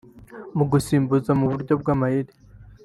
[0.57, 2.31] Mu gusimbuza mu buryo bw’amayeri